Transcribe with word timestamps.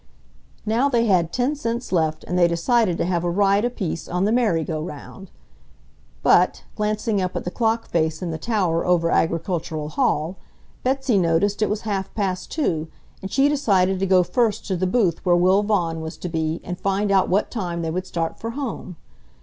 Now 0.65 0.89
they 0.89 1.05
had 1.05 1.31
ten 1.31 1.55
cents 1.55 1.91
left 1.91 2.23
and 2.23 2.35
they 2.35 2.47
decided 2.47 2.97
to 2.97 3.05
have 3.05 3.23
a 3.23 3.29
ride 3.29 3.63
apiece 3.63 4.07
on 4.09 4.25
the 4.25 4.31
merry 4.31 4.63
go 4.63 4.81
round. 4.81 5.29
But, 6.23 6.63
glancing 6.75 7.21
up 7.21 7.35
at 7.35 7.43
the 7.43 7.51
clock 7.51 7.87
face 7.87 8.19
in 8.23 8.31
the 8.31 8.39
tower 8.39 8.83
over 8.83 9.11
Agricultural 9.11 9.89
Hall, 9.89 10.37
Betsy 10.81 11.19
noticed 11.19 11.61
it 11.61 11.69
was 11.69 11.81
half 11.81 12.11
past 12.15 12.51
two 12.51 12.87
and 13.21 13.29
she 13.29 13.47
decided 13.47 13.99
to 13.99 14.07
go 14.07 14.23
first 14.23 14.65
to 14.69 14.75
the 14.75 14.87
booth 14.87 15.23
where 15.23 15.35
Will 15.35 15.61
Vaughan 15.61 16.01
was 16.01 16.17
to 16.17 16.29
be 16.29 16.61
and 16.63 16.79
find 16.79 17.11
out 17.11 17.29
what 17.29 17.51
time 17.51 17.83
they 17.83 17.91
would 17.91 18.07
start 18.07 18.39
for 18.39 18.49
home. 18.57 18.95